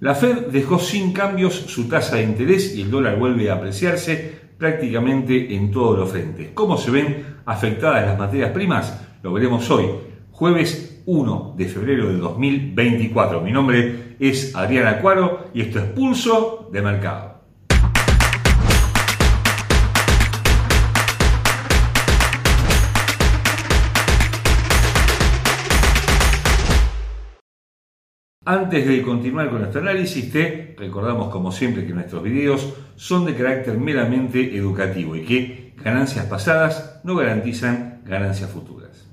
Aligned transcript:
La 0.00 0.14
Fed 0.14 0.46
dejó 0.46 0.78
sin 0.78 1.12
cambios 1.12 1.54
su 1.54 1.86
tasa 1.86 2.16
de 2.16 2.22
interés 2.22 2.74
y 2.74 2.80
el 2.80 2.90
dólar 2.90 3.18
vuelve 3.18 3.50
a 3.50 3.56
apreciarse 3.56 4.34
prácticamente 4.56 5.54
en 5.54 5.70
todos 5.70 5.98
los 5.98 6.10
frentes. 6.10 6.52
¿Cómo 6.54 6.78
se 6.78 6.90
ven 6.90 7.36
afectadas 7.44 8.06
las 8.06 8.18
materias 8.18 8.50
primas? 8.52 8.98
Lo 9.22 9.34
veremos 9.34 9.70
hoy, 9.70 9.84
jueves 10.30 11.02
1 11.04 11.54
de 11.54 11.64
febrero 11.66 12.08
de 12.08 12.16
2024. 12.16 13.42
Mi 13.42 13.52
nombre 13.52 14.16
es 14.18 14.56
Adrián 14.56 14.86
Acuaro 14.86 15.50
y 15.52 15.60
esto 15.60 15.80
es 15.80 15.84
Pulso 15.84 16.70
de 16.72 16.80
Mercado. 16.80 17.29
Antes 28.46 28.88
de 28.88 29.02
continuar 29.02 29.50
con 29.50 29.58
nuestro 29.58 29.82
análisis, 29.82 30.32
te 30.32 30.74
recordamos 30.78 31.28
como 31.28 31.52
siempre 31.52 31.86
que 31.86 31.92
nuestros 31.92 32.22
videos 32.22 32.72
son 32.96 33.26
de 33.26 33.34
carácter 33.34 33.76
meramente 33.76 34.56
educativo 34.56 35.14
y 35.14 35.26
que 35.26 35.74
ganancias 35.76 36.24
pasadas 36.24 37.02
no 37.04 37.16
garantizan 37.16 38.00
ganancias 38.06 38.50
futuras. 38.50 39.06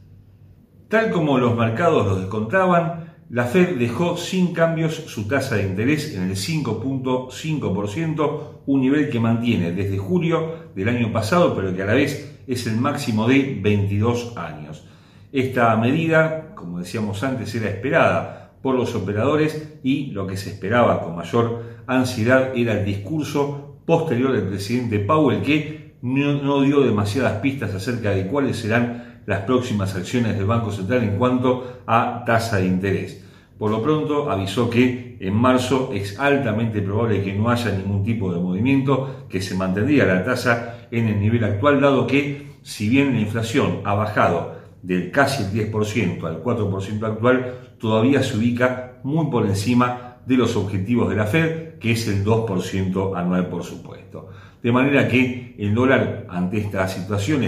Tal 0.88 1.12
como 1.12 1.40
los 1.40 1.58
mercados 1.58 2.06
lo 2.06 2.18
descontaban, 2.18 3.16
la 3.30 3.44
Fed 3.44 3.78
dejó 3.78 4.16
sin 4.16 4.54
cambios 4.54 4.96
su 4.96 5.28
tasa 5.28 5.58
de 5.58 5.64
interés 5.64 6.16
en 6.16 6.24
el 6.24 6.38
5.5%, 6.38 8.62
un 8.66 8.80
nivel 8.80 9.10
que 9.10 9.20
mantiene 9.20 9.74
desde 9.74 9.98
julio 9.98 10.70
del 10.74 10.88
año 10.88 11.12
pasado, 11.12 11.54
pero 11.54 11.76
que 11.76 11.84
a 11.84 11.86
la 11.86 11.96
vez 11.96 12.40
es 12.48 12.66
el 12.66 12.78
máximo 12.78 13.28
de 13.28 13.60
22 13.62 14.38
años. 14.38 14.88
Esta 15.34 15.76
medida, 15.76 16.56
como 16.56 16.80
decíamos 16.80 17.22
antes, 17.24 17.54
era 17.54 17.68
esperada 17.68 18.47
por 18.62 18.76
los 18.76 18.96
operadores 18.96 19.80
y 19.84 20.08
lo 20.08 20.28
que 20.28 20.38
se 20.38 20.52
esperaba 20.52 21.02
con 21.02 21.16
mayor 21.16 21.64
ansiedad 21.88 22.52
era 22.56 22.80
el 22.80 22.86
discurso 22.86 23.78
posterior 23.86 24.34
del 24.34 24.48
presidente 24.48 25.00
Powell 25.00 25.42
que 25.42 25.96
no, 26.02 26.62
dio 26.62 26.82
demasiadas 26.82 27.40
pistas 27.40 27.74
acerca 27.74 28.12
de 28.12 28.28
cuáles 28.28 28.58
serán 28.58 29.22
las 29.26 29.42
próximas 29.42 29.96
acciones 29.96 30.38
del 30.38 30.46
Banco 30.46 30.72
Central 30.72 31.04
en 31.04 31.18
cuanto 31.18 31.82
a 31.86 32.24
tasa 32.26 32.58
de 32.58 32.68
interés. 32.68 33.24
Por 33.58 33.72
lo 33.72 33.82
pronto 33.82 34.30
avisó 34.30 34.70
que 34.70 35.18
en 35.20 35.34
marzo 35.34 35.92
es 35.94 36.20
altamente 36.20 36.82
probable 36.82 37.24
que 37.24 37.34
no 37.34 37.50
haya 37.50 37.72
ningún 37.72 38.04
tipo 38.04 38.32
de 38.32 38.40
movimiento, 38.40 39.26
que 39.28 39.42
se 39.42 39.56
mantendría 39.56 40.06
la 40.06 40.24
tasa 40.24 40.88
en 40.92 41.08
el 41.08 41.20
nivel 41.20 41.44
actual, 41.44 41.82
dado 41.82 42.06
que 42.06 42.48
si 42.62 42.88
bien 42.88 43.14
la 43.14 43.22
inflación 43.22 43.82
ha 43.84 43.96
bajado 43.96 44.57
del 44.88 45.12
casi 45.12 45.44
el 45.44 45.70
10% 45.70 46.24
al 46.24 46.42
4% 46.42 47.04
actual, 47.04 47.74
todavía 47.78 48.24
se 48.24 48.38
ubica 48.38 49.00
muy 49.04 49.30
por 49.30 49.46
encima 49.46 50.20
de 50.26 50.38
los 50.38 50.56
objetivos 50.56 51.10
de 51.10 51.16
la 51.18 51.26
Fed, 51.26 51.78
que 51.78 51.92
es 51.92 52.08
el 52.08 52.24
2% 52.24 53.18
anual, 53.18 53.50
por 53.50 53.64
supuesto. 53.64 54.30
De 54.64 54.72
manera 54.72 55.10
que 55.10 55.56
el 55.58 55.76
dólar, 55.76 56.26
ante 56.30 56.60
esta 56.60 56.88
situación, 56.88 57.44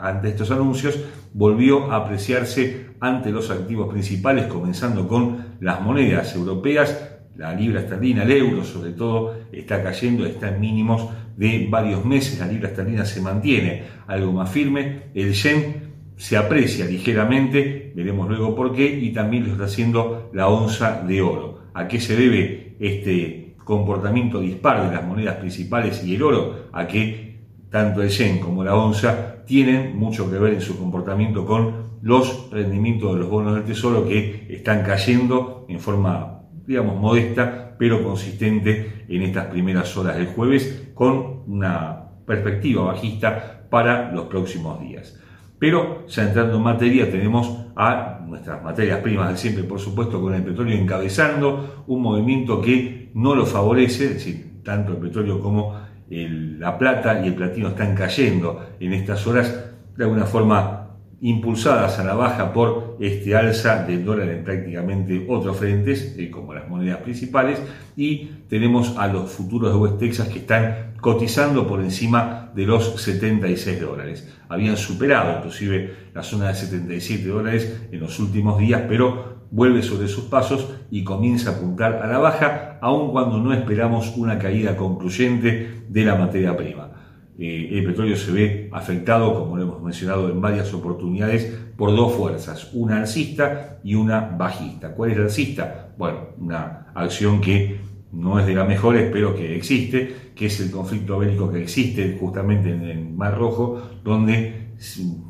ante 0.00 0.28
estos 0.28 0.50
anuncios, 0.50 0.98
volvió 1.32 1.92
a 1.92 1.96
apreciarse 1.96 2.88
ante 2.98 3.30
los 3.30 3.50
activos 3.50 3.88
principales, 3.88 4.46
comenzando 4.46 5.06
con 5.06 5.56
las 5.60 5.80
monedas 5.80 6.34
europeas. 6.34 7.08
La 7.36 7.54
libra 7.54 7.82
esterlina, 7.82 8.24
el 8.24 8.32
euro 8.32 8.64
sobre 8.64 8.90
todo, 8.90 9.36
está 9.52 9.80
cayendo, 9.80 10.26
está 10.26 10.48
en 10.48 10.60
mínimos 10.60 11.08
de 11.36 11.68
varios 11.70 12.04
meses. 12.04 12.40
La 12.40 12.48
libra 12.48 12.68
esterlina 12.68 13.04
se 13.04 13.22
mantiene 13.22 13.84
algo 14.08 14.32
más 14.32 14.50
firme. 14.50 15.04
El 15.14 15.32
yen 15.32 15.87
se 16.18 16.36
aprecia 16.36 16.84
ligeramente, 16.84 17.92
veremos 17.94 18.28
luego 18.28 18.54
por 18.54 18.74
qué, 18.74 18.98
y 18.98 19.12
también 19.12 19.46
lo 19.46 19.52
está 19.52 19.64
haciendo 19.64 20.30
la 20.34 20.48
onza 20.48 21.02
de 21.06 21.22
oro. 21.22 21.60
¿A 21.74 21.86
qué 21.86 22.00
se 22.00 22.16
debe 22.16 22.76
este 22.80 23.54
comportamiento 23.64 24.40
dispar 24.40 24.88
de 24.88 24.96
las 24.96 25.06
monedas 25.06 25.36
principales 25.36 26.04
y 26.04 26.16
el 26.16 26.22
oro? 26.24 26.68
A 26.72 26.88
que 26.88 27.38
tanto 27.70 28.02
el 28.02 28.08
yen 28.08 28.40
como 28.40 28.64
la 28.64 28.74
onza 28.74 29.44
tienen 29.44 29.96
mucho 29.96 30.28
que 30.28 30.38
ver 30.38 30.54
en 30.54 30.60
su 30.60 30.76
comportamiento 30.76 31.46
con 31.46 31.88
los 32.02 32.50
rendimientos 32.50 33.14
de 33.14 33.20
los 33.20 33.30
bonos 33.30 33.54
del 33.54 33.64
tesoro 33.64 34.06
que 34.06 34.48
están 34.50 34.82
cayendo 34.82 35.66
en 35.68 35.78
forma, 35.78 36.42
digamos, 36.66 36.96
modesta, 37.00 37.76
pero 37.78 38.02
consistente 38.02 39.04
en 39.08 39.22
estas 39.22 39.46
primeras 39.46 39.96
horas 39.96 40.16
del 40.16 40.26
jueves, 40.26 40.90
con 40.94 41.44
una 41.46 42.08
perspectiva 42.26 42.82
bajista 42.82 43.68
para 43.70 44.10
los 44.10 44.24
próximos 44.24 44.80
días. 44.80 45.16
Pero 45.58 46.06
ya 46.06 46.24
entrando 46.24 46.56
en 46.56 46.62
materia 46.62 47.10
tenemos 47.10 47.66
a 47.74 48.20
nuestras 48.26 48.62
materias 48.62 49.00
primas 49.00 49.30
de 49.30 49.36
siempre, 49.36 49.64
por 49.64 49.80
supuesto, 49.80 50.20
con 50.20 50.34
el 50.34 50.42
petróleo 50.42 50.76
encabezando 50.76 51.84
un 51.86 52.02
movimiento 52.02 52.60
que 52.60 53.10
no 53.14 53.34
lo 53.34 53.44
favorece, 53.44 54.04
es 54.04 54.14
decir, 54.14 54.62
tanto 54.62 54.92
el 54.92 54.98
petróleo 54.98 55.40
como 55.40 55.80
la 56.10 56.78
plata 56.78 57.20
y 57.24 57.28
el 57.28 57.34
platino 57.34 57.68
están 57.68 57.94
cayendo 57.94 58.66
en 58.80 58.92
estas 58.92 59.26
horas 59.26 59.72
de 59.96 60.04
alguna 60.04 60.24
forma 60.24 60.87
impulsadas 61.20 61.98
a 61.98 62.04
la 62.04 62.14
baja 62.14 62.52
por 62.52 62.96
este 63.00 63.34
alza 63.34 63.84
del 63.84 64.04
dólar 64.04 64.28
en 64.28 64.44
prácticamente 64.44 65.26
otros 65.28 65.56
frentes, 65.56 66.14
eh, 66.16 66.30
como 66.30 66.54
las 66.54 66.68
monedas 66.68 66.98
principales, 66.98 67.58
y 67.96 68.30
tenemos 68.48 68.96
a 68.96 69.08
los 69.08 69.30
futuros 69.30 69.72
de 69.72 69.78
West 69.78 69.98
Texas 69.98 70.28
que 70.28 70.38
están 70.38 70.94
cotizando 71.00 71.66
por 71.66 71.80
encima 71.80 72.50
de 72.54 72.66
los 72.66 73.00
76 73.02 73.80
dólares. 73.80 74.32
Habían 74.48 74.76
superado 74.76 75.38
inclusive 75.38 75.94
la 76.14 76.22
zona 76.22 76.48
de 76.48 76.54
77 76.54 77.28
dólares 77.28 77.82
en 77.90 78.00
los 78.00 78.18
últimos 78.20 78.58
días, 78.58 78.82
pero 78.88 79.38
vuelve 79.50 79.82
sobre 79.82 80.08
sus 80.08 80.24
pasos 80.24 80.68
y 80.90 81.04
comienza 81.04 81.50
a 81.50 81.54
apuntar 81.54 81.96
a 82.02 82.06
la 82.06 82.18
baja, 82.18 82.78
aun 82.80 83.10
cuando 83.10 83.38
no 83.38 83.52
esperamos 83.52 84.16
una 84.16 84.38
caída 84.38 84.76
concluyente 84.76 85.84
de 85.88 86.04
la 86.04 86.14
materia 86.14 86.56
prima. 86.56 86.97
Eh, 87.38 87.68
el 87.78 87.84
petróleo 87.84 88.16
se 88.16 88.32
ve 88.32 88.68
afectado, 88.72 89.32
como 89.32 89.56
lo 89.56 89.62
hemos 89.62 89.82
mencionado 89.82 90.28
en 90.28 90.40
varias 90.40 90.74
oportunidades, 90.74 91.44
por 91.76 91.94
dos 91.94 92.14
fuerzas, 92.14 92.70
una 92.72 92.98
alcista 92.98 93.78
y 93.84 93.94
una 93.94 94.20
bajista. 94.20 94.92
¿Cuál 94.92 95.12
es 95.12 95.16
la 95.18 95.24
alcista? 95.24 95.88
Bueno, 95.96 96.30
una 96.38 96.88
acción 96.94 97.40
que 97.40 97.78
no 98.12 98.40
es 98.40 98.46
de 98.46 98.54
las 98.54 98.66
mejores, 98.66 99.08
pero 99.12 99.36
que 99.36 99.54
existe, 99.54 100.32
que 100.34 100.46
es 100.46 100.60
el 100.60 100.72
conflicto 100.72 101.18
bélico 101.18 101.50
que 101.50 101.62
existe 101.62 102.16
justamente 102.18 102.72
en 102.72 102.82
el 102.82 103.10
Mar 103.10 103.38
Rojo, 103.38 103.80
donde 104.02 104.70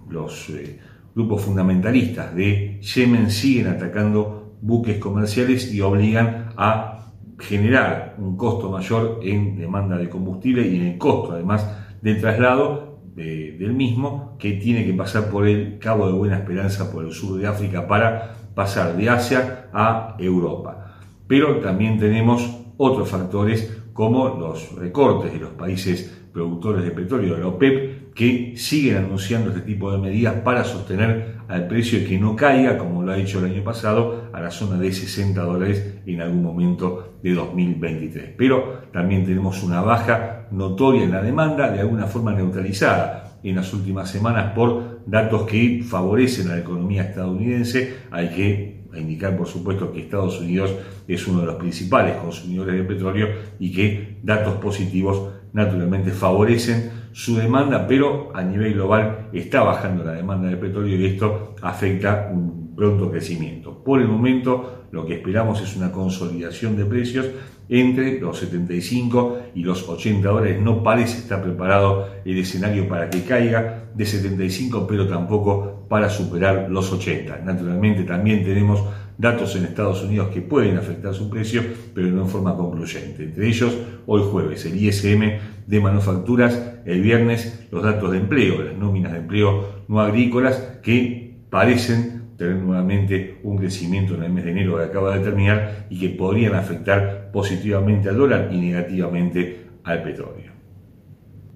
los 0.08 0.50
eh, 0.50 0.78
grupos 1.14 1.42
fundamentalistas 1.42 2.34
de 2.34 2.80
Yemen 2.80 3.30
siguen 3.30 3.66
atacando 3.66 4.56
buques 4.62 4.98
comerciales 4.98 5.72
y 5.74 5.80
obligan 5.82 6.50
a 6.56 7.12
generar 7.38 8.16
un 8.18 8.36
costo 8.36 8.70
mayor 8.70 9.20
en 9.22 9.56
demanda 9.56 9.96
de 9.96 10.08
combustible 10.08 10.66
y 10.66 10.76
en 10.76 10.86
el 10.86 10.98
costo 10.98 11.32
además 11.32 11.66
del 12.02 12.20
traslado 12.20 12.98
del 13.14 13.72
mismo 13.72 14.36
que 14.38 14.52
tiene 14.52 14.86
que 14.86 14.94
pasar 14.94 15.28
por 15.28 15.46
el 15.46 15.78
Cabo 15.80 16.06
de 16.06 16.12
Buena 16.12 16.36
Esperanza, 16.36 16.92
por 16.92 17.04
el 17.04 17.12
sur 17.12 17.38
de 17.38 17.48
África, 17.48 17.88
para 17.88 18.36
pasar 18.54 18.96
de 18.96 19.10
Asia 19.10 19.68
a 19.72 20.14
Europa. 20.18 20.98
Pero 21.26 21.58
también 21.58 21.98
tenemos 21.98 22.48
otros 22.76 23.08
factores 23.08 23.76
como 23.92 24.28
los 24.28 24.72
recortes 24.76 25.32
de 25.32 25.40
los 25.40 25.50
países 25.50 26.16
productores 26.32 26.84
de 26.84 26.92
petróleo 26.92 27.34
de 27.34 27.40
la 27.40 27.48
OPEP 27.48 28.14
que 28.14 28.54
siguen 28.56 28.98
anunciando 28.98 29.50
este 29.50 29.62
tipo 29.62 29.90
de 29.90 29.98
medidas 29.98 30.34
para 30.42 30.62
sostener 30.62 31.37
al 31.48 31.66
precio 31.66 32.06
que 32.06 32.18
no 32.18 32.36
caiga, 32.36 32.76
como 32.76 33.02
lo 33.02 33.12
ha 33.12 33.18
hecho 33.18 33.38
el 33.38 33.52
año 33.52 33.64
pasado, 33.64 34.28
a 34.32 34.40
la 34.40 34.50
zona 34.50 34.78
de 34.78 34.92
60 34.92 35.40
dólares 35.42 35.94
en 36.06 36.20
algún 36.20 36.42
momento 36.42 37.14
de 37.22 37.34
2023. 37.34 38.34
Pero 38.36 38.82
también 38.92 39.24
tenemos 39.24 39.62
una 39.62 39.80
baja 39.80 40.46
notoria 40.50 41.04
en 41.04 41.10
la 41.10 41.22
demanda, 41.22 41.70
de 41.70 41.80
alguna 41.80 42.06
forma 42.06 42.32
neutralizada 42.32 43.38
en 43.42 43.56
las 43.56 43.72
últimas 43.72 44.10
semanas 44.10 44.52
por 44.54 45.00
datos 45.06 45.42
que 45.42 45.82
favorecen 45.82 46.48
a 46.48 46.54
la 46.54 46.60
economía 46.60 47.02
estadounidense. 47.02 47.94
Hay 48.10 48.28
que 48.28 48.78
indicar, 48.94 49.36
por 49.36 49.46
supuesto, 49.46 49.92
que 49.92 50.00
Estados 50.00 50.40
Unidos 50.40 50.74
es 51.06 51.26
uno 51.26 51.40
de 51.40 51.46
los 51.46 51.56
principales 51.56 52.16
consumidores 52.16 52.74
de 52.74 52.84
petróleo 52.84 53.28
y 53.58 53.72
que 53.72 54.18
datos 54.22 54.56
positivos 54.56 55.32
naturalmente 55.52 56.10
favorecen 56.10 56.97
su 57.18 57.34
demanda, 57.34 57.84
pero 57.88 58.30
a 58.32 58.44
nivel 58.44 58.74
global 58.74 59.28
está 59.32 59.64
bajando 59.64 60.04
la 60.04 60.12
demanda 60.12 60.48
de 60.48 60.56
petróleo 60.56 60.96
y 60.96 61.04
esto 61.04 61.56
afecta 61.60 62.30
un 62.32 62.76
pronto 62.76 63.10
crecimiento. 63.10 63.82
Por 63.82 64.00
el 64.00 64.06
momento, 64.06 64.84
lo 64.92 65.04
que 65.04 65.14
esperamos 65.14 65.60
es 65.60 65.74
una 65.76 65.90
consolidación 65.90 66.76
de 66.76 66.84
precios 66.84 67.26
entre 67.68 68.20
los 68.20 68.38
75 68.38 69.38
y 69.56 69.64
los 69.64 69.88
80 69.88 70.28
dólares. 70.28 70.62
No 70.62 70.84
parece 70.84 71.18
estar 71.18 71.42
preparado 71.42 72.06
el 72.24 72.38
escenario 72.38 72.88
para 72.88 73.10
que 73.10 73.24
caiga 73.24 73.90
de 73.92 74.06
75, 74.06 74.86
pero 74.86 75.08
tampoco 75.08 75.86
para 75.88 76.10
superar 76.10 76.68
los 76.70 76.92
80. 76.92 77.38
Naturalmente 77.44 78.04
también 78.04 78.44
tenemos 78.44 78.84
datos 79.18 79.56
en 79.56 79.64
Estados 79.64 80.02
Unidos 80.04 80.28
que 80.28 80.40
pueden 80.40 80.78
afectar 80.78 81.12
su 81.12 81.28
precio, 81.28 81.62
pero 81.92 82.06
no 82.08 82.22
en 82.22 82.28
forma 82.28 82.56
concluyente. 82.56 83.24
Entre 83.24 83.48
ellos, 83.48 83.76
hoy 84.06 84.22
jueves, 84.30 84.64
el 84.64 84.76
ISM 84.76 85.38
de 85.66 85.80
manufacturas, 85.80 86.78
el 86.86 87.02
viernes, 87.02 87.66
los 87.70 87.82
datos 87.82 88.12
de 88.12 88.18
empleo, 88.18 88.62
las 88.62 88.76
nóminas 88.76 89.12
de 89.12 89.18
empleo 89.18 89.84
no 89.88 90.00
agrícolas, 90.00 90.78
que 90.82 91.36
parecen 91.50 92.18
tener 92.36 92.56
nuevamente 92.56 93.40
un 93.42 93.58
crecimiento 93.58 94.14
en 94.14 94.22
el 94.22 94.32
mes 94.32 94.44
de 94.44 94.52
enero 94.52 94.76
que 94.76 94.84
acaba 94.84 95.18
de 95.18 95.24
terminar 95.24 95.86
y 95.90 95.98
que 95.98 96.10
podrían 96.10 96.54
afectar 96.54 97.30
positivamente 97.32 98.08
al 98.08 98.16
dólar 98.16 98.48
y 98.52 98.58
negativamente 98.58 99.66
al 99.82 100.02
petróleo. 100.02 100.52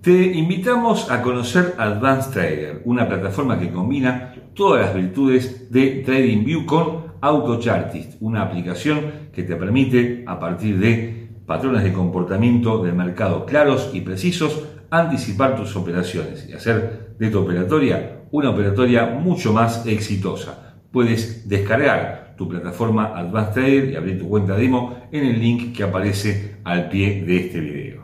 Te 0.01 0.11
invitamos 0.11 1.09
a 1.13 1.23
conocer 1.23 1.75
Advanced 1.79 2.33
Trader, 2.33 2.83
una 2.85 3.07
plataforma 3.07 3.61
que 3.61 3.71
combina 3.71 4.35
todas 4.53 4.87
las 4.87 4.95
virtudes 4.97 5.71
de 5.71 6.03
TradingView 6.05 6.67
con 6.67 7.12
AutoChartist, 7.23 8.17
una 8.21 8.43
aplicación 8.43 9.31
que 9.33 9.45
te 9.45 9.57
permite, 9.57 10.25
a 10.27 10.39
partir 10.39 10.79
de 10.79 11.29
patrones 11.47 11.85
de 11.85 11.93
comportamiento 11.93 12.83
del 12.83 12.95
mercado 12.95 13.47
claros 13.47 13.91
y 13.95 14.03
precisos, 14.03 14.65
anticipar 14.91 15.57
tus 15.57 15.75
operaciones 15.77 16.47
y 16.49 16.53
hacer 16.53 17.15
de 17.19 17.31
tu 17.31 17.39
operatoria 17.39 18.19
una 18.33 18.51
operatoria 18.51 19.07
mucho 19.07 19.53
más 19.53 19.87
exitosa. 19.87 20.77
Puedes 20.91 21.49
descargar 21.49 22.35
tu 22.37 22.49
plataforma 22.49 23.17
Advanced 23.17 23.55
Trader 23.55 23.91
y 23.91 23.97
abrir 23.97 24.19
tu 24.19 24.29
cuenta 24.29 24.57
demo 24.57 24.99
en 25.13 25.25
el 25.25 25.41
link 25.41 25.77
que 25.77 25.85
aparece 25.85 26.57
al 26.65 26.89
pie 26.89 27.25
de 27.25 27.37
este 27.37 27.61
video. 27.61 28.02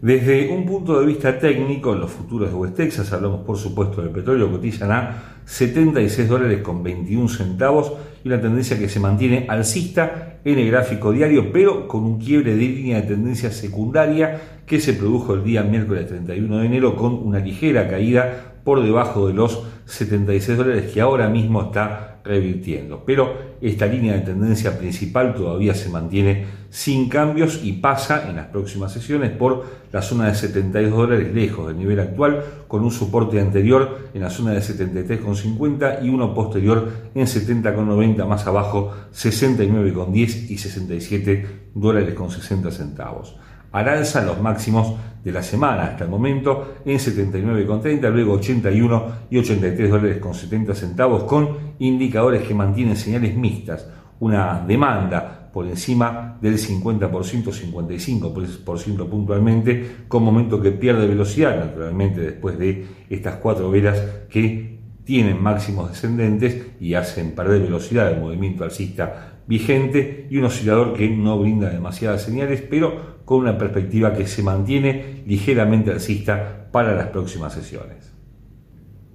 Desde 0.00 0.48
un 0.50 0.64
punto 0.64 1.00
de 1.00 1.06
vista 1.06 1.36
técnico, 1.40 1.92
en 1.92 1.98
los 1.98 2.12
futuros 2.12 2.50
de 2.50 2.54
West 2.54 2.76
Texas, 2.76 3.12
hablamos 3.12 3.40
por 3.40 3.58
supuesto 3.58 4.00
del 4.00 4.10
petróleo, 4.10 4.48
cotizan 4.48 4.92
a 4.92 5.40
76 5.44 6.28
dólares 6.28 6.62
con 6.62 6.84
21 6.84 7.28
centavos 7.28 7.94
y 8.22 8.28
una 8.28 8.40
tendencia 8.40 8.78
que 8.78 8.88
se 8.88 9.00
mantiene 9.00 9.46
alcista 9.48 10.38
en 10.44 10.60
el 10.60 10.70
gráfico 10.70 11.10
diario, 11.10 11.50
pero 11.52 11.88
con 11.88 12.04
un 12.04 12.20
quiebre 12.20 12.54
de 12.54 12.58
línea 12.58 13.00
de 13.00 13.08
tendencia 13.08 13.50
secundaria 13.50 14.40
que 14.66 14.78
se 14.78 14.92
produjo 14.92 15.34
el 15.34 15.42
día 15.42 15.64
miércoles 15.64 16.06
31 16.06 16.58
de 16.58 16.66
enero 16.66 16.94
con 16.94 17.14
una 17.14 17.40
ligera 17.40 17.88
caída 17.88 18.54
por 18.62 18.80
debajo 18.80 19.26
de 19.26 19.34
los 19.34 19.64
76 19.86 20.58
dólares 20.58 20.92
que 20.92 21.00
ahora 21.00 21.28
mismo 21.28 21.62
está 21.62 22.17
revirtiendo. 22.28 23.02
Pero 23.04 23.34
esta 23.60 23.86
línea 23.86 24.14
de 24.14 24.20
tendencia 24.20 24.78
principal 24.78 25.34
todavía 25.34 25.74
se 25.74 25.88
mantiene 25.88 26.44
sin 26.70 27.08
cambios 27.08 27.60
y 27.64 27.72
pasa 27.72 28.28
en 28.28 28.36
las 28.36 28.46
próximas 28.46 28.92
sesiones 28.92 29.30
por 29.30 29.64
la 29.90 30.02
zona 30.02 30.28
de 30.28 30.34
72 30.34 30.96
dólares 30.96 31.34
lejos 31.34 31.66
del 31.66 31.78
nivel 31.78 31.98
actual, 31.98 32.44
con 32.68 32.84
un 32.84 32.90
soporte 32.90 33.40
anterior 33.40 34.10
en 34.12 34.20
la 34.20 34.30
zona 34.30 34.52
de 34.52 34.60
73,50 34.60 36.04
y 36.04 36.10
uno 36.10 36.34
posterior 36.34 36.92
en 37.14 37.26
70,90 37.26 38.26
más 38.26 38.46
abajo 38.46 38.92
69,10 39.14 40.50
y 40.50 40.58
67 40.58 41.46
dólares 41.74 42.14
con 42.14 42.30
60 42.30 42.70
centavos 42.70 43.36
al 43.72 43.88
alza 43.88 44.22
los 44.22 44.40
máximos 44.40 44.94
de 45.22 45.32
la 45.32 45.42
semana 45.42 45.84
hasta 45.84 46.04
el 46.04 46.10
momento 46.10 46.76
en 46.84 46.98
79,30, 46.98 48.10
luego 48.10 48.34
81 48.34 49.04
y 49.30 49.38
83 49.38 49.90
dólares 49.90 50.18
con 50.18 50.34
70 50.34 50.74
centavos 50.74 51.24
con 51.24 51.74
indicadores 51.78 52.46
que 52.46 52.54
mantienen 52.54 52.96
señales 52.96 53.36
mixtas, 53.36 53.86
una 54.20 54.64
demanda 54.66 55.50
por 55.52 55.66
encima 55.66 56.38
del 56.40 56.58
50%, 56.58 57.10
55% 57.10 59.08
puntualmente, 59.08 60.04
con 60.06 60.22
momento 60.22 60.60
que 60.60 60.72
pierde 60.72 61.06
velocidad, 61.06 61.58
naturalmente 61.58 62.20
después 62.20 62.58
de 62.58 62.86
estas 63.10 63.36
cuatro 63.36 63.70
velas 63.70 63.98
que 64.28 64.77
tienen 65.08 65.42
máximos 65.42 65.88
descendentes 65.88 66.66
y 66.78 66.92
hacen 66.92 67.34
perder 67.34 67.62
velocidad 67.62 68.10
del 68.10 68.20
movimiento 68.20 68.62
alcista 68.62 69.40
vigente 69.46 70.26
y 70.28 70.36
un 70.36 70.44
oscilador 70.44 70.92
que 70.92 71.08
no 71.08 71.38
brinda 71.38 71.70
demasiadas 71.70 72.24
señales, 72.24 72.62
pero 72.68 73.22
con 73.24 73.38
una 73.38 73.56
perspectiva 73.56 74.12
que 74.12 74.26
se 74.26 74.42
mantiene 74.42 75.22
ligeramente 75.26 75.90
alcista 75.90 76.68
para 76.70 76.94
las 76.94 77.06
próximas 77.06 77.54
sesiones. 77.54 78.14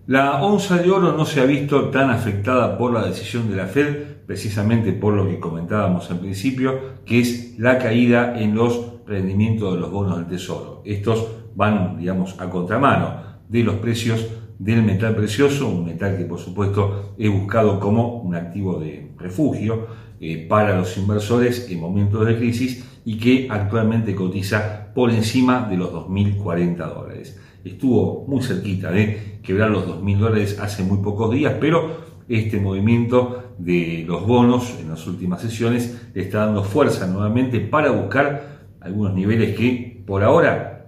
La 0.07 0.41
onza 0.41 0.77
de 0.77 0.89
oro 0.89 1.11
no 1.11 1.25
se 1.25 1.41
ha 1.41 1.45
visto 1.45 1.89
tan 1.89 2.09
afectada 2.09 2.75
por 2.75 2.91
la 2.91 3.05
decisión 3.05 3.47
de 3.51 3.57
la 3.57 3.67
Fed, 3.67 4.23
precisamente 4.25 4.93
por 4.93 5.13
lo 5.13 5.27
que 5.27 5.39
comentábamos 5.39 6.09
al 6.09 6.19
principio, 6.19 7.03
que 7.05 7.19
es 7.19 7.59
la 7.59 7.77
caída 7.77 8.41
en 8.41 8.55
los 8.55 9.05
rendimientos 9.05 9.75
de 9.75 9.79
los 9.79 9.91
bonos 9.91 10.17
del 10.17 10.25
tesoro. 10.25 10.81
Estos 10.85 11.27
van, 11.53 11.99
digamos, 11.99 12.41
a 12.41 12.49
contramano 12.49 13.21
de 13.47 13.63
los 13.63 13.75
precios 13.75 14.27
del 14.59 14.83
metal 14.83 15.15
precioso, 15.15 15.67
un 15.67 15.85
metal 15.85 16.17
que 16.17 16.25
por 16.25 16.39
supuesto 16.39 17.15
he 17.17 17.27
buscado 17.27 17.79
como 17.79 18.21
un 18.21 18.35
activo 18.35 18.79
de 18.79 19.11
refugio 19.17 19.87
eh, 20.19 20.45
para 20.47 20.77
los 20.77 20.97
inversores 20.97 21.69
en 21.69 21.79
momentos 21.79 22.25
de 22.25 22.37
crisis 22.37 22.85
y 23.05 23.17
que 23.17 23.47
actualmente 23.49 24.15
cotiza 24.15 24.93
por 24.93 25.11
encima 25.11 25.67
de 25.69 25.77
los 25.77 25.91
2.040 25.91 26.75
dólares. 26.93 27.39
Estuvo 27.63 28.25
muy 28.27 28.41
cerquita 28.41 28.91
de 28.91 29.39
quebrar 29.43 29.69
los 29.69 29.87
2.000 29.87 30.17
dólares 30.17 30.59
hace 30.59 30.83
muy 30.83 30.99
pocos 30.99 31.33
días, 31.33 31.55
pero 31.59 32.03
este 32.29 32.59
movimiento 32.59 33.53
de 33.57 34.03
los 34.07 34.25
bonos 34.25 34.77
en 34.79 34.89
las 34.89 35.05
últimas 35.07 35.41
sesiones 35.41 36.09
está 36.13 36.45
dando 36.45 36.63
fuerza 36.63 37.07
nuevamente 37.07 37.59
para 37.59 37.91
buscar 37.91 38.53
algunos 38.79 39.13
niveles 39.13 39.57
que 39.57 40.03
por 40.05 40.23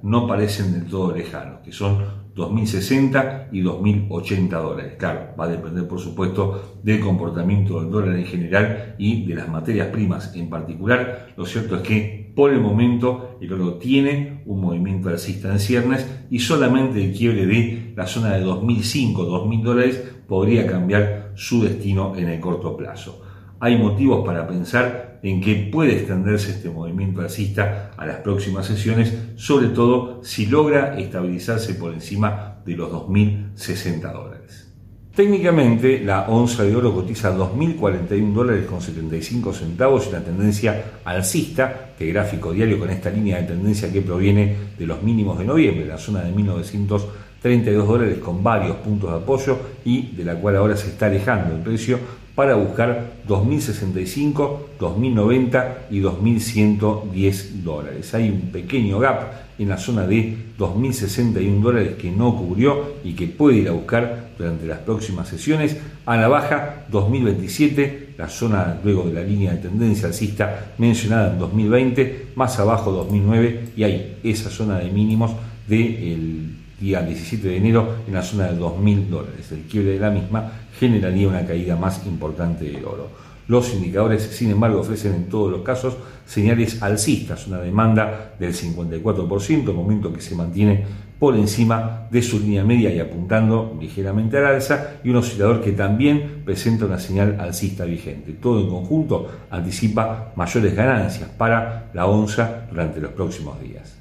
no 0.03 0.27
parecen 0.27 0.73
del 0.73 0.85
todo 0.85 1.15
lejanos, 1.15 1.61
que 1.63 1.71
son 1.71 2.25
2.060 2.35 3.47
y 3.51 3.61
2.080 3.61 4.49
dólares. 4.49 4.93
Claro, 4.97 5.29
va 5.39 5.45
a 5.45 5.49
depender 5.49 5.87
por 5.87 5.99
supuesto 5.99 6.79
del 6.83 6.99
comportamiento 6.99 7.81
del 7.81 7.89
dólar 7.89 8.15
en 8.17 8.25
general 8.25 8.95
y 8.97 9.25
de 9.25 9.35
las 9.35 9.47
materias 9.47 9.87
primas 9.87 10.35
en 10.35 10.49
particular. 10.49 11.29
Lo 11.37 11.45
cierto 11.45 11.77
es 11.77 11.81
que 11.81 12.33
por 12.35 12.51
el 12.51 12.59
momento 12.59 13.37
el 13.39 13.53
oro 13.53 13.75
tiene 13.75 14.41
un 14.45 14.59
movimiento 14.59 15.07
alcista 15.07 15.49
en 15.51 15.59
ciernes 15.59 16.05
y 16.29 16.39
solamente 16.39 17.03
el 17.03 17.13
quiebre 17.13 17.45
de 17.45 17.93
la 17.95 18.05
zona 18.05 18.33
de 18.33 18.45
2.005, 18.45 19.15
2.000 19.15 19.63
dólares 19.63 20.15
podría 20.27 20.67
cambiar 20.67 21.31
su 21.35 21.63
destino 21.63 22.15
en 22.17 22.27
el 22.27 22.41
corto 22.41 22.75
plazo. 22.75 23.21
Hay 23.61 23.77
motivos 23.77 24.25
para 24.25 24.45
pensar 24.45 25.14
en 25.25 25.41
que 25.41 25.55
puede 25.55 25.95
extenderse 25.95 26.51
este 26.51 26.69
movimiento 26.69 27.21
alcista 27.21 27.89
a 27.97 28.05
las 28.05 28.17
próximas 28.17 28.67
sesiones, 28.67 29.11
sobre 29.37 29.69
todo 29.69 30.23
si 30.23 30.45
logra 30.45 30.99
estabilizarse 30.99 31.73
por 31.73 31.95
encima 31.95 32.57
de 32.63 32.75
los 32.75 32.91
2.060 32.91 34.13
dólares. 34.13 34.71
Técnicamente, 35.15 35.99
la 36.03 36.27
onza 36.29 36.61
de 36.61 36.75
oro 36.75 36.93
cotiza 36.93 37.35
2.041 37.35 38.33
dólares 38.33 38.65
con 38.67 38.79
75 38.79 39.51
centavos 39.51 40.05
y 40.07 40.11
la 40.11 40.23
tendencia 40.23 40.99
alcista 41.03 41.93
de 41.97 42.05
gráfico 42.05 42.51
diario 42.51 42.77
con 42.77 42.91
esta 42.91 43.09
línea 43.09 43.41
de 43.41 43.47
tendencia 43.47 43.91
que 43.91 44.01
proviene 44.01 44.55
de 44.77 44.85
los 44.85 45.01
mínimos 45.01 45.39
de 45.39 45.45
noviembre, 45.45 45.87
la 45.87 45.97
zona 45.97 46.21
de 46.21 46.33
1932 46.33 47.87
dólares 47.87 48.19
con 48.19 48.43
varios 48.43 48.75
puntos 48.75 49.09
de 49.09 49.17
apoyo 49.17 49.57
y 49.83 50.11
de 50.11 50.23
la 50.23 50.35
cual 50.35 50.57
ahora 50.57 50.77
se 50.77 50.89
está 50.89 51.07
alejando 51.07 51.55
el 51.55 51.61
precio 51.61 51.97
para 52.35 52.55
buscar 52.55 53.13
2.065, 53.27 54.57
2.090 54.77 55.73
y 55.89 56.01
2.110 56.01 57.63
dólares. 57.63 58.13
Hay 58.13 58.29
un 58.29 58.51
pequeño 58.51 58.99
gap 58.99 59.45
en 59.57 59.69
la 59.69 59.77
zona 59.77 60.05
de 60.05 60.35
2.061 60.59 61.61
dólares 61.61 61.95
que 61.95 62.11
no 62.11 62.35
cubrió 62.35 62.95
y 63.05 63.13
que 63.13 63.27
puede 63.27 63.59
ir 63.59 63.69
a 63.69 63.71
buscar 63.71 64.31
durante 64.37 64.65
las 64.65 64.79
próximas 64.79 65.29
sesiones. 65.29 65.77
A 66.05 66.17
la 66.17 66.27
baja 66.27 66.85
2027, 66.89 68.15
la 68.17 68.27
zona 68.27 68.79
luego 68.83 69.03
de 69.03 69.13
la 69.13 69.21
línea 69.21 69.53
de 69.53 69.59
tendencia 69.59 70.07
alcista 70.07 70.73
mencionada 70.77 71.31
en 71.31 71.39
2020, 71.39 72.27
más 72.35 72.59
abajo 72.59 72.91
2009 72.91 73.69
y 73.77 73.83
hay 73.83 74.17
esa 74.23 74.49
zona 74.49 74.79
de 74.79 74.91
mínimos 74.91 75.31
del 75.67 76.64
día 76.79 77.01
17 77.01 77.47
de 77.47 77.57
enero 77.57 77.95
en 78.07 78.13
la 78.13 78.21
zona 78.21 78.45
de 78.45 78.59
2.000 78.59 79.07
dólares. 79.07 79.51
El 79.51 79.61
quiebre 79.63 79.91
de 79.93 79.99
la 79.99 80.09
misma 80.09 80.51
generaría 80.77 81.27
una 81.27 81.45
caída 81.45 81.75
más 81.75 82.05
importante 82.05 82.65
del 82.65 82.85
oro. 82.85 83.09
Los 83.47 83.73
indicadores, 83.73 84.23
sin 84.23 84.49
embargo, 84.49 84.79
ofrecen 84.79 85.13
en 85.13 85.29
todos 85.29 85.51
los 85.51 85.61
casos 85.61 85.95
señales 86.25 86.81
alcistas, 86.81 87.45
una 87.45 87.59
demanda 87.59 88.33
del 88.39 88.53
54%, 88.53 89.71
momento 89.71 90.11
que 90.11 90.21
se 90.21 90.35
mantiene 90.35 90.83
por 91.19 91.35
encima 91.35 92.07
de 92.09 92.21
su 92.23 92.39
línea 92.39 92.63
media 92.63 92.91
y 92.91 92.99
apuntando 92.99 93.77
ligeramente 93.79 94.37
al 94.39 94.47
alza, 94.47 94.95
y 95.03 95.09
un 95.09 95.17
oscilador 95.17 95.61
que 95.61 95.73
también 95.73 96.41
presenta 96.43 96.85
una 96.85 96.99
señal 96.99 97.37
alcista 97.39 97.85
vigente. 97.85 98.33
Todo 98.33 98.61
en 98.61 98.69
conjunto 98.69 99.29
anticipa 99.51 100.33
mayores 100.35 100.75
ganancias 100.75 101.29
para 101.29 101.91
la 101.93 102.07
onza 102.07 102.65
durante 102.69 102.99
los 102.99 103.11
próximos 103.11 103.61
días. 103.61 103.94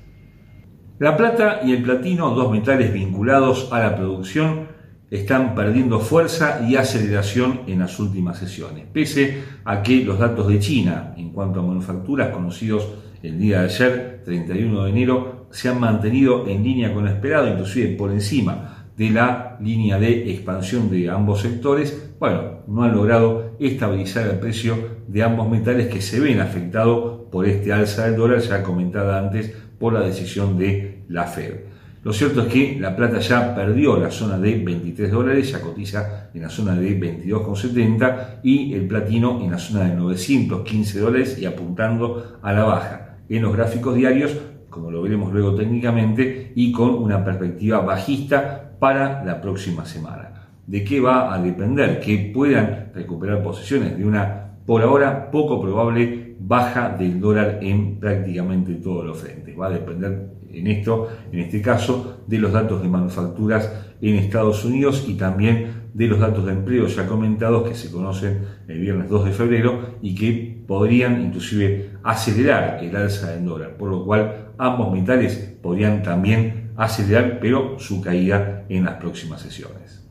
La 1.00 1.16
plata 1.16 1.60
y 1.64 1.72
el 1.72 1.82
platino, 1.82 2.30
dos 2.30 2.52
metales 2.52 2.92
vinculados 2.92 3.68
a 3.72 3.80
la 3.80 3.96
producción, 3.96 4.68
están 5.10 5.56
perdiendo 5.56 5.98
fuerza 5.98 6.64
y 6.68 6.76
aceleración 6.76 7.62
en 7.66 7.80
las 7.80 7.98
últimas 7.98 8.38
sesiones, 8.38 8.86
pese 8.92 9.42
a 9.64 9.82
que 9.82 10.04
los 10.04 10.20
datos 10.20 10.46
de 10.46 10.60
China 10.60 11.12
en 11.16 11.30
cuanto 11.30 11.58
a 11.58 11.62
manufacturas 11.64 12.30
conocidos 12.30 12.88
el 13.24 13.40
día 13.40 13.60
de 13.60 13.64
ayer, 13.64 14.22
31 14.24 14.84
de 14.84 14.90
enero, 14.90 15.46
se 15.50 15.68
han 15.68 15.80
mantenido 15.80 16.46
en 16.46 16.62
línea 16.62 16.94
con 16.94 17.04
lo 17.04 17.10
esperado, 17.10 17.48
inclusive 17.48 17.96
por 17.96 18.12
encima 18.12 18.86
de 18.96 19.10
la 19.10 19.56
línea 19.60 19.98
de 19.98 20.30
expansión 20.30 20.90
de 20.92 21.10
ambos 21.10 21.40
sectores, 21.40 22.12
bueno, 22.20 22.60
no 22.68 22.84
han 22.84 22.94
logrado 22.94 23.56
estabilizar 23.58 24.28
el 24.28 24.38
precio 24.38 24.76
de 25.08 25.22
ambos 25.24 25.48
metales 25.48 25.88
que 25.88 26.00
se 26.00 26.20
ven 26.20 26.38
afectados 26.38 27.22
por 27.32 27.46
este 27.46 27.72
alza 27.72 28.06
del 28.06 28.16
dólar 28.16 28.38
ya 28.38 28.62
comentada 28.62 29.18
antes 29.18 29.52
por 29.78 29.92
la 29.92 30.00
decisión 30.00 30.58
de 30.58 31.04
la 31.08 31.24
Fed. 31.24 31.74
Lo 32.04 32.12
cierto 32.12 32.42
es 32.42 32.48
que 32.48 32.76
la 32.78 32.94
plata 32.94 33.18
ya 33.18 33.54
perdió 33.54 33.98
la 33.98 34.10
zona 34.10 34.36
de 34.38 34.62
23 34.62 35.10
dólares, 35.10 35.50
ya 35.50 35.62
cotiza 35.62 36.28
en 36.34 36.42
la 36.42 36.50
zona 36.50 36.74
de 36.74 37.00
22,70 37.00 38.40
y 38.42 38.74
el 38.74 38.86
platino 38.86 39.40
en 39.42 39.50
la 39.50 39.58
zona 39.58 39.84
de 39.84 39.94
915 39.94 41.00
dólares 41.00 41.38
y 41.38 41.46
apuntando 41.46 42.38
a 42.42 42.52
la 42.52 42.64
baja. 42.64 43.16
En 43.30 43.40
los 43.40 43.56
gráficos 43.56 43.94
diarios, 43.94 44.36
como 44.68 44.90
lo 44.90 45.00
veremos 45.00 45.32
luego 45.32 45.54
técnicamente, 45.54 46.52
y 46.54 46.72
con 46.72 46.90
una 46.90 47.24
perspectiva 47.24 47.80
bajista 47.80 48.76
para 48.78 49.24
la 49.24 49.40
próxima 49.40 49.86
semana. 49.86 50.48
¿De 50.66 50.84
qué 50.84 51.00
va 51.00 51.32
a 51.34 51.40
depender? 51.40 52.00
Que 52.00 52.32
puedan 52.34 52.90
recuperar 52.94 53.42
posiciones 53.42 53.96
de 53.96 54.04
una, 54.04 54.58
por 54.66 54.82
ahora, 54.82 55.30
poco 55.30 55.58
probable 55.60 56.23
baja 56.40 56.90
del 56.90 57.20
dólar 57.20 57.58
en 57.62 57.98
prácticamente 57.98 58.74
todos 58.74 59.04
los 59.04 59.18
frentes. 59.18 59.58
Va 59.58 59.66
a 59.66 59.70
depender 59.70 60.34
en 60.52 60.66
esto, 60.66 61.08
en 61.32 61.40
este 61.40 61.60
caso, 61.60 62.22
de 62.26 62.38
los 62.38 62.52
datos 62.52 62.82
de 62.82 62.88
manufacturas 62.88 63.70
en 64.00 64.16
Estados 64.16 64.64
Unidos 64.64 65.04
y 65.08 65.14
también 65.14 65.84
de 65.94 66.08
los 66.08 66.18
datos 66.18 66.44
de 66.44 66.52
empleo 66.52 66.86
ya 66.86 67.06
comentados 67.06 67.68
que 67.68 67.74
se 67.74 67.90
conocen 67.90 68.42
el 68.68 68.80
viernes 68.80 69.08
2 69.08 69.26
de 69.26 69.30
febrero 69.32 69.96
y 70.02 70.14
que 70.14 70.62
podrían 70.66 71.22
inclusive 71.22 71.90
acelerar 72.02 72.82
el 72.82 72.94
alza 72.96 73.30
del 73.30 73.44
dólar, 73.44 73.76
por 73.76 73.90
lo 73.90 74.04
cual 74.04 74.52
ambos 74.58 74.92
metales 74.92 75.56
podrían 75.62 76.02
también 76.02 76.72
acelerar, 76.76 77.38
pero 77.40 77.78
su 77.78 78.00
caída 78.00 78.64
en 78.68 78.84
las 78.84 78.94
próximas 78.94 79.40
sesiones. 79.40 80.03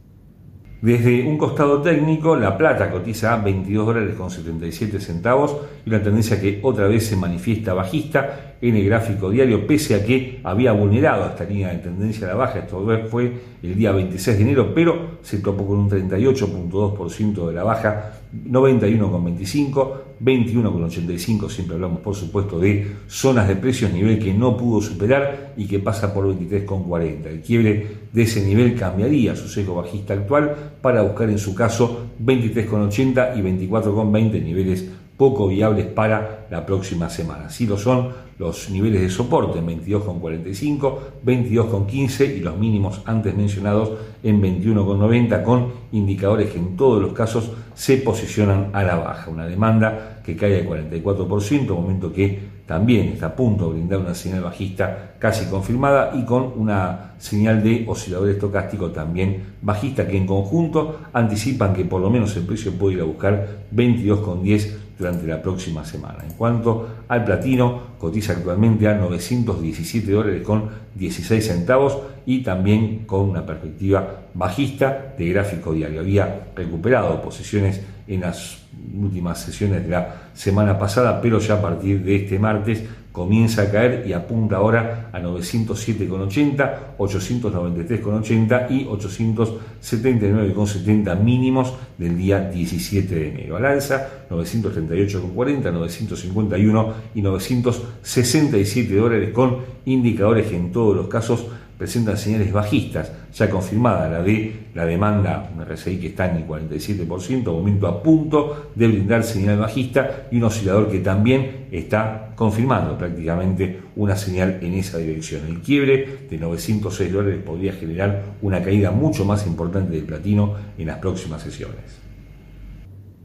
Desde 0.83 1.25
un 1.25 1.37
costado 1.37 1.81
técnico, 1.81 2.35
la 2.35 2.57
plata 2.57 2.91
cotiza 2.91 3.33
a 3.33 3.37
22 3.37 3.85
dólares 3.85 4.15
con 4.15 4.29
77 4.29 4.99
centavos 4.99 5.55
y 5.85 5.89
una 5.89 6.03
tendencia 6.03 6.41
que 6.41 6.59
otra 6.61 6.89
vez 6.89 7.05
se 7.05 7.15
manifiesta 7.15 7.73
bajista 7.73 8.55
en 8.59 8.75
el 8.75 8.83
gráfico 8.83 9.29
diario, 9.29 9.65
pese 9.65 9.95
a 9.95 10.05
que 10.05 10.41
había 10.43 10.73
vulnerado 10.73 11.25
esta 11.27 11.45
línea 11.45 11.69
de 11.69 11.77
tendencia 11.77 12.27
a 12.27 12.31
la 12.31 12.35
baja. 12.35 12.59
Esto 12.59 12.85
fue 13.09 13.31
el 13.63 13.75
día 13.75 13.93
26 13.93 14.35
de 14.35 14.43
enero, 14.43 14.73
pero 14.75 15.19
se 15.21 15.37
topó 15.37 15.65
con 15.65 15.77
un 15.77 15.89
38.2% 15.89 17.47
de 17.47 17.53
la 17.53 17.63
baja 17.63 18.23
91,25, 18.33 19.91
21,85, 20.19 21.49
siempre 21.49 21.75
hablamos 21.75 21.99
por 21.99 22.15
supuesto 22.15 22.59
de 22.59 22.95
zonas 23.07 23.47
de 23.47 23.55
precios, 23.55 23.93
nivel 23.93 24.17
que 24.19 24.33
no 24.33 24.57
pudo 24.57 24.81
superar 24.81 25.53
y 25.55 25.67
que 25.67 25.79
pasa 25.79 26.13
por 26.13 26.25
23,40. 26.25 27.25
El 27.27 27.41
quiebre 27.41 27.87
de 28.11 28.21
ese 28.21 28.43
nivel 28.43 28.75
cambiaría 28.75 29.35
su 29.35 29.47
seco 29.47 29.75
bajista 29.75 30.13
actual 30.13 30.55
para 30.81 31.03
buscar 31.03 31.29
en 31.29 31.37
su 31.37 31.53
caso 31.53 32.07
23,80 32.23 33.37
y 33.37 33.41
24,20 33.67 34.43
niveles 34.43 34.89
poco 35.17 35.48
viables 35.48 35.86
para 35.86 36.48
la 36.50 36.65
próxima 36.65 37.10
semana. 37.10 37.50
Si 37.50 37.65
lo 37.67 37.77
son 37.77 38.10
los 38.39 38.70
niveles 38.70 39.01
de 39.01 39.10
soporte 39.10 39.60
en 39.60 39.67
22,45, 39.67 40.98
22,15 41.25 42.38
y 42.38 42.39
los 42.39 42.58
mínimos 42.58 43.01
antes 43.05 43.36
mencionados 43.36 43.91
en 44.24 44.41
21,90 44.41 45.43
con 45.43 45.72
indicadores 45.91 46.50
que 46.51 46.58
en 46.58 46.75
todos 46.75 47.01
los 47.01 47.13
casos 47.13 47.51
se 47.75 47.98
posicionan 47.98 48.70
a 48.74 48.84
la 48.84 48.96
baja. 48.96 49.29
Una 49.29 49.46
demanda 49.46 50.22
que 50.25 50.36
cae 50.36 50.62
al 50.62 50.67
44%, 50.67 51.67
momento 51.70 52.12
que 52.12 52.53
también 52.65 53.10
está 53.10 53.27
a 53.27 53.36
punto 53.36 53.67
de 53.67 53.74
brindar 53.74 54.00
una 54.00 54.15
señal 54.15 54.41
bajista 54.41 55.15
casi 55.20 55.46
confirmada 55.46 56.13
y 56.15 56.24
con 56.24 56.53
una 56.55 57.13
señal 57.17 57.62
de 57.62 57.86
oscilador 57.88 58.29
estocástico 58.29 58.91
también 58.91 59.55
bajista 59.62 60.08
que 60.08 60.17
en 60.17 60.25
conjunto 60.25 61.01
anticipan 61.12 61.74
que 61.74 61.84
por 61.86 62.01
lo 62.01 62.10
menos 62.10 62.36
el 62.38 62.43
precio 62.43 62.72
puede 62.72 62.96
ir 62.96 63.01
a 63.01 63.05
buscar 63.05 63.65
22,10 63.75 64.82
durante 64.97 65.25
la 65.27 65.41
próxima 65.41 65.83
semana. 65.83 66.19
En 66.23 66.33
cuanto 66.33 66.88
al 67.07 67.25
platino, 67.25 67.93
cotiza 67.97 68.33
actualmente 68.33 68.88
a 68.88 68.95
917 68.95 70.12
dólares 70.12 70.43
con 70.43 70.69
16 70.95 71.45
centavos 71.45 71.97
y 72.25 72.43
también 72.43 73.05
con 73.05 73.29
una 73.29 73.45
perspectiva 73.45 74.21
bajista 74.33 75.13
de 75.17 75.29
gráfico 75.29 75.73
diario. 75.73 76.01
Había 76.01 76.47
recuperado 76.55 77.21
posiciones 77.21 77.81
en 78.07 78.21
las 78.21 78.63
últimas 78.95 79.39
sesiones 79.39 79.83
de 79.83 79.89
la 79.89 80.29
semana 80.33 80.77
pasada, 80.77 81.21
pero 81.21 81.39
ya 81.39 81.55
a 81.55 81.62
partir 81.62 82.03
de 82.03 82.15
este 82.15 82.39
martes 82.39 82.83
comienza 83.13 83.62
a 83.62 83.72
caer 83.72 84.05
y 84.05 84.12
apunta 84.12 84.58
ahora 84.58 85.08
a 85.13 85.22
907,80, 85.22 86.98
893,80 86.98 88.72
y 88.72 88.84
879,70 88.86 91.17
mínimos 91.20 91.74
del 91.98 92.17
día 92.17 92.50
17 92.50 93.15
de 93.15 93.29
enero. 93.29 93.55
Al 93.58 93.67
alza, 93.67 94.25
938,40, 94.32 95.72
951 95.72 96.93
y 97.13 97.22
967 97.22 98.96
dólares 98.96 99.29
con 99.32 99.60
indicadores 99.86 100.48
que 100.48 100.58
en 100.58 100.72
todos 100.72 100.96
los 100.96 101.08
casos 101.08 101.46
presentan 101.83 102.15
señales 102.15 102.53
bajistas, 102.53 103.11
ya 103.33 103.49
confirmada 103.49 104.07
la 104.07 104.23
de 104.23 104.69
la 104.73 104.85
demanda, 104.85 105.51
un 105.53 105.65
RSI 105.65 105.97
que 105.97 106.07
está 106.07 106.31
en 106.31 106.37
el 106.37 106.47
47%, 106.47 107.43
momento 107.43 107.87
a 107.87 108.01
punto 108.01 108.71
de 108.73 108.87
brindar 108.87 109.25
señal 109.25 109.57
bajista 109.57 110.27
y 110.31 110.37
un 110.37 110.45
oscilador 110.45 110.89
que 110.89 110.99
también 110.99 111.67
está 111.73 112.31
confirmando 112.37 112.97
prácticamente 112.97 113.81
una 113.97 114.15
señal 114.15 114.59
en 114.61 114.75
esa 114.75 114.97
dirección. 114.97 115.41
El 115.45 115.59
quiebre 115.59 116.19
de 116.29 116.37
906 116.37 117.11
dólares 117.11 117.41
podría 117.45 117.73
generar 117.73 118.37
una 118.41 118.63
caída 118.63 118.91
mucho 118.91 119.25
más 119.25 119.45
importante 119.45 119.91
del 119.91 120.05
platino 120.05 120.55
en 120.77 120.87
las 120.87 120.99
próximas 120.99 121.41
sesiones. 121.41 121.99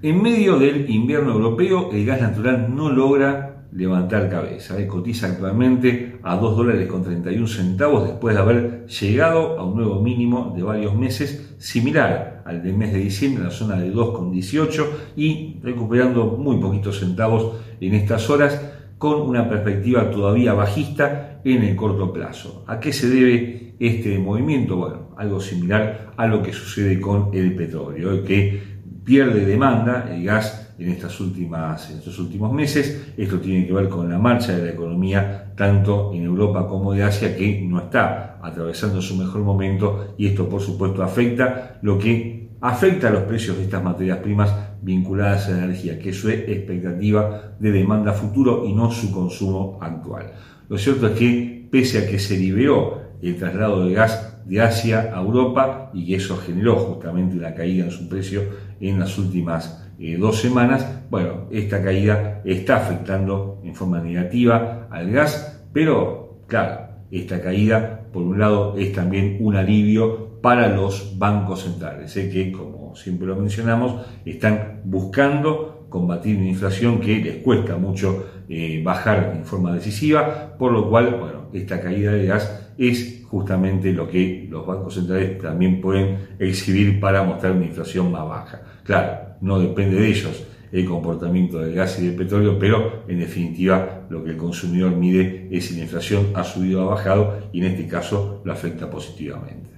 En 0.03 0.21
medio 0.21 0.59
del 0.59 0.91
invierno 0.91 1.31
europeo, 1.31 1.93
el 1.93 2.05
gas 2.05 2.21
natural 2.21 2.75
no 2.75 2.91
logra 2.91 3.58
levantar 3.73 4.29
cabeza. 4.29 4.79
¿eh? 4.79 4.87
Cotiza 4.87 5.27
actualmente 5.27 6.19
a 6.23 6.37
2 6.37 6.57
dólares 6.57 6.89
con 6.89 7.03
31 7.03 7.47
centavos 7.47 8.09
después 8.09 8.35
de 8.35 8.41
haber 8.41 8.87
llegado 8.87 9.59
a 9.59 9.65
un 9.65 9.77
nuevo 9.77 10.01
mínimo 10.01 10.53
de 10.57 10.63
varios 10.63 10.95
meses 10.95 11.55
similar 11.59 12.43
al 12.47 12.63
del 12.63 12.75
mes 12.75 12.93
de 12.93 13.01
diciembre 13.01 13.43
en 13.43 13.49
la 13.49 13.55
zona 13.55 13.77
de 13.77 13.93
2,18 13.93 14.87
y 15.17 15.61
recuperando 15.63 16.37
muy 16.39 16.57
poquitos 16.59 16.99
centavos 16.99 17.57
en 17.81 17.95
estas 17.95 18.31
horas 18.31 18.61
con 18.97 19.21
una 19.21 19.49
perspectiva 19.49 20.11
todavía 20.11 20.55
bajista 20.55 21.41
en 21.45 21.63
el 21.63 21.77
corto 21.77 22.13
plazo. 22.13 22.65
¿A 22.67 22.81
qué 22.81 22.93
se 22.93 23.09
debe 23.09 23.75
este 23.79 24.19
movimiento? 24.19 24.77
Bueno, 24.77 25.11
algo 25.17 25.41
similar 25.41 26.13
a 26.17 26.27
lo 26.27 26.43
que 26.43 26.53
sucede 26.53 27.01
con 27.01 27.31
el 27.33 27.55
petróleo, 27.55 28.25
que 28.25 28.61
pierde 29.05 29.45
demanda, 29.45 30.09
el 30.13 30.25
gas 30.25 30.68
en, 30.79 30.89
estas 30.89 31.21
últimas, 31.21 31.91
estos 31.91 32.19
últimos 32.19 32.53
meses. 32.53 33.13
Esto 33.17 33.39
tiene 33.41 33.67
que 33.67 33.73
ver 33.73 33.89
con 33.89 34.09
la 34.09 34.19
marcha 34.19 34.57
de 34.57 34.65
la 34.65 34.71
economía 34.71 35.53
tanto 35.57 36.13
en 36.15 36.25
Europa 36.25 36.67
como 36.69 36.93
de 36.93 37.03
Asia 37.03 37.37
que 37.37 37.61
no 37.63 37.81
está 37.81 38.39
atravesando 38.43 39.03
su 39.03 39.17
mejor 39.17 39.43
momento 39.43 40.15
y 40.17 40.27
esto 40.29 40.49
por 40.49 40.61
supuesto 40.61 41.03
afecta 41.03 41.79
lo 41.83 41.99
que 41.99 42.51
afecta 42.61 43.09
a 43.09 43.11
los 43.11 43.23
precios 43.23 43.57
de 43.57 43.65
estas 43.65 43.83
materias 43.83 44.19
primas 44.19 44.53
vinculadas 44.83 45.49
a 45.49 45.53
la 45.53 45.65
energía, 45.65 45.99
que 45.99 46.11
es 46.11 46.17
su 46.17 46.29
expectativa 46.29 47.55
de 47.59 47.73
demanda 47.73 48.13
futuro 48.13 48.65
y 48.67 48.73
no 48.73 48.91
su 48.91 49.13
consumo 49.13 49.79
actual. 49.81 50.33
Lo 50.69 50.79
cierto 50.79 51.09
es 51.09 51.19
que 51.19 51.69
pese 51.71 51.99
a 51.99 52.11
que 52.11 52.19
se 52.19 52.37
liberó 52.37 53.01
el 53.23 53.37
traslado 53.37 53.85
de 53.85 53.95
gas 53.95 54.45
de 54.47 54.61
Asia 54.61 55.13
a 55.15 55.21
Europa 55.21 55.91
y 55.93 56.07
que 56.07 56.17
eso 56.17 56.37
generó 56.37 56.77
justamente 56.77 57.37
una 57.37 57.55
caída 57.55 57.85
en 57.85 57.91
su 57.91 58.09
precio 58.09 58.43
en 58.81 58.99
las 58.99 59.19
últimas 59.19 59.88
eh, 59.99 60.17
dos 60.17 60.41
semanas, 60.41 61.05
bueno, 61.11 61.49
esta 61.51 61.83
caída 61.83 62.41
está 62.45 62.77
afectando 62.77 63.61
en 63.65 63.75
forma 63.75 64.01
negativa 64.01 64.87
al 64.91 65.11
gas, 65.11 65.65
pero 65.73 66.45
claro, 66.47 66.89
esta 67.11 67.41
caída, 67.41 68.07
por 68.13 68.23
un 68.23 68.39
lado, 68.39 68.77
es 68.79 68.93
también 68.93 69.39
un 69.41 69.57
alivio 69.57 70.41
para 70.41 70.69
los 70.69 71.19
bancos 71.19 71.63
centrales, 71.63 72.17
¿eh? 72.17 72.31
que, 72.31 72.53
como 72.53 72.95
siempre 72.95 73.27
lo 73.27 73.37
mencionamos, 73.37 74.07
están 74.25 74.83
buscando 74.85 75.87
combatir 75.89 76.37
una 76.37 76.49
inflación 76.49 77.01
que 77.01 77.17
les 77.17 77.37
cuesta 77.37 77.77
mucho 77.77 78.27
eh, 78.49 78.81
bajar 78.85 79.33
en 79.37 79.45
forma 79.45 79.73
decisiva, 79.75 80.55
por 80.59 80.73
lo 80.73 80.89
cual, 80.89 81.17
bueno, 81.19 81.49
esta 81.53 81.81
caída 81.81 82.13
de 82.13 82.27
gas 82.27 82.73
es 82.79 83.25
justamente 83.27 83.93
lo 83.93 84.09
que 84.09 84.47
los 84.49 84.67
bancos 84.67 84.95
centrales 84.95 85.39
también 85.39 85.81
pueden 85.81 86.19
exhibir 86.39 87.01
para 87.01 87.23
mostrar 87.23 87.53
una 87.53 87.67
inflación 87.67 88.13
más 88.13 88.29
baja. 88.29 88.63
Claro, 88.85 89.28
no 89.41 89.59
depende 89.59 89.97
de 89.97 90.09
ellos 90.09 90.45
el 90.71 90.85
comportamiento 90.85 91.59
del 91.59 91.75
gas 91.75 91.99
y 91.99 92.07
del 92.07 92.15
petróleo, 92.15 92.59
pero 92.59 93.05
en 93.09 93.21
definitiva 93.21 94.07
lo 94.11 94.23
que 94.23 94.31
el 94.31 94.37
consumidor 94.37 94.95
mide 94.95 95.49
es 95.51 95.67
si 95.67 95.77
la 95.77 95.83
inflación 95.83 96.29
ha 96.35 96.45
subido 96.45 96.85
o 96.85 96.91
ha 96.91 96.95
bajado 96.95 97.39
y 97.53 97.61
en 97.61 97.73
este 97.73 97.87
caso 97.87 98.43
lo 98.45 98.53
afecta 98.53 98.91
positivamente. 98.91 99.71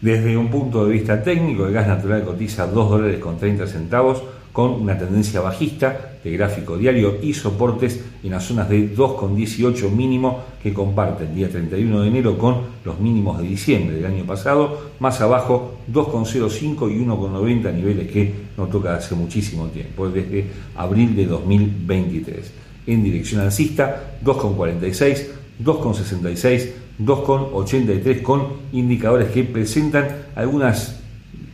Desde 0.00 0.36
un 0.36 0.50
punto 0.50 0.84
de 0.84 0.92
vista 0.92 1.22
técnico, 1.22 1.66
el 1.66 1.72
gas 1.72 1.86
natural 1.86 2.24
cotiza 2.24 2.66
2 2.66 2.90
dólares 2.90 3.20
con 3.20 3.38
30 3.38 3.68
centavos 3.68 4.22
con 4.52 4.70
una 4.72 4.98
tendencia 4.98 5.40
bajista 5.40 6.12
de 6.22 6.30
gráfico 6.32 6.76
diario 6.76 7.16
y 7.22 7.32
soportes 7.32 8.00
en 8.22 8.30
las 8.30 8.44
zonas 8.44 8.68
de 8.68 8.94
2,18 8.94 9.90
mínimo 9.90 10.44
que 10.62 10.72
comparte 10.72 11.24
el 11.24 11.34
día 11.34 11.48
31 11.48 12.02
de 12.02 12.08
enero 12.08 12.38
con 12.38 12.56
los 12.84 13.00
mínimos 13.00 13.40
de 13.40 13.48
diciembre 13.48 13.96
del 13.96 14.06
año 14.06 14.24
pasado, 14.24 14.92
más 15.00 15.20
abajo 15.20 15.78
2,05 15.90 16.92
y 16.92 17.04
1,90 17.04 17.74
niveles 17.74 18.12
que 18.12 18.32
no 18.56 18.66
toca 18.66 18.94
hace 18.94 19.14
muchísimo 19.14 19.66
tiempo, 19.68 20.08
desde 20.08 20.44
abril 20.76 21.16
de 21.16 21.26
2023. 21.26 22.52
En 22.86 23.02
dirección 23.02 23.40
alcista 23.40 24.18
2,46, 24.24 25.26
2,66, 25.64 26.70
2,83 27.00 28.22
con 28.22 28.48
indicadores 28.72 29.30
que 29.30 29.44
presentan 29.44 30.08
algunas, 30.34 31.00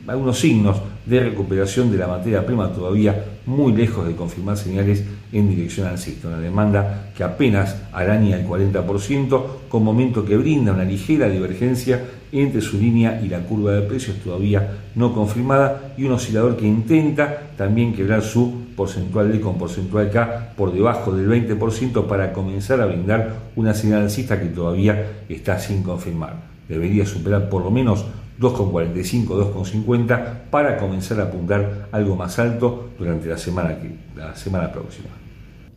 algunos 0.06 0.38
signos 0.38 0.76
de 1.08 1.20
recuperación 1.20 1.90
de 1.90 1.98
la 1.98 2.06
materia 2.06 2.44
prima 2.44 2.72
todavía 2.72 3.24
muy 3.46 3.72
lejos 3.72 4.06
de 4.06 4.14
confirmar 4.14 4.56
señales 4.56 5.04
en 5.32 5.48
dirección 5.48 5.86
alcista. 5.86 6.28
Una 6.28 6.38
demanda 6.38 7.10
que 7.16 7.24
apenas 7.24 7.76
araña 7.92 8.36
el 8.36 8.46
40%, 8.46 9.42
con 9.68 9.84
momento 9.84 10.24
que 10.24 10.36
brinda 10.36 10.72
una 10.72 10.84
ligera 10.84 11.28
divergencia 11.28 12.04
entre 12.30 12.60
su 12.60 12.78
línea 12.78 13.20
y 13.22 13.28
la 13.28 13.40
curva 13.40 13.72
de 13.72 13.82
precios 13.82 14.18
todavía 14.18 14.80
no 14.94 15.14
confirmada 15.14 15.94
y 15.96 16.04
un 16.04 16.12
oscilador 16.12 16.56
que 16.56 16.66
intenta 16.66 17.52
también 17.56 17.94
quebrar 17.94 18.22
su 18.22 18.66
porcentual 18.76 19.32
D 19.32 19.40
con 19.40 19.58
porcentual 19.58 20.10
K 20.10 20.52
por 20.56 20.72
debajo 20.72 21.12
del 21.12 21.28
20% 21.28 22.06
para 22.06 22.32
comenzar 22.32 22.80
a 22.80 22.86
brindar 22.86 23.50
una 23.56 23.72
señal 23.72 24.02
alcista 24.02 24.38
que 24.38 24.46
todavía 24.46 25.22
está 25.28 25.58
sin 25.58 25.82
confirmar. 25.82 26.36
Debería 26.68 27.06
superar 27.06 27.48
por 27.48 27.64
lo 27.64 27.70
menos 27.70 28.04
2,45, 28.38 29.26
2,50 29.54 30.50
para 30.50 30.76
comenzar 30.76 31.20
a 31.20 31.24
apuntar 31.24 31.88
algo 31.92 32.16
más 32.16 32.38
alto 32.38 32.90
durante 32.98 33.28
la 33.28 33.38
semana, 33.38 33.78
que, 33.78 33.96
la 34.16 34.34
semana 34.34 34.70
próxima. 34.70 35.08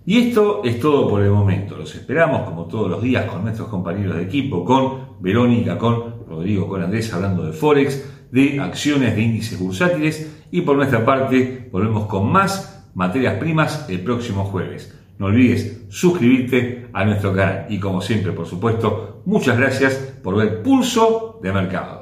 Y 0.06 0.30
esto 0.30 0.62
es 0.64 0.80
todo 0.80 1.08
por 1.08 1.22
el 1.22 1.30
momento. 1.30 1.78
Los 1.78 1.94
esperamos 1.96 2.42
como 2.42 2.66
todos 2.66 2.90
los 2.90 3.02
días 3.04 3.26
con 3.26 3.44
nuestros 3.44 3.68
compañeros 3.68 4.16
de 4.16 4.24
equipo, 4.24 4.66
con 4.66 5.22
Verónica, 5.22 5.78
con 5.78 6.26
Rodrigo, 6.28 6.68
con 6.68 6.82
Andrés 6.82 7.14
hablando 7.14 7.44
de 7.44 7.54
Forex, 7.54 8.30
de 8.32 8.60
acciones 8.60 9.16
de 9.16 9.22
índices 9.22 9.60
bursátiles 9.60 10.46
y 10.52 10.62
por 10.62 10.76
nuestra 10.76 11.06
parte 11.06 11.70
volvemos 11.72 12.08
con 12.08 12.32
más 12.32 12.90
materias 12.96 13.36
primas 13.36 13.86
el 13.90 14.02
próximo 14.02 14.46
jueves. 14.46 14.98
No 15.20 15.28
olvides 15.28 15.84
suscribirte 15.90 16.88
a 16.94 17.06
nuestro 17.06 17.36
canal 17.36 17.68
y 17.70 17.80
como 17.80 18.02
siempre, 18.02 18.32
por 18.32 18.48
supuesto, 18.48 19.22
muchas 19.26 19.58
gracias 19.58 19.94
por 20.24 20.36
ver 20.36 20.64
Pulso 20.64 21.40
de 21.44 21.54
Mercado. 21.54 22.01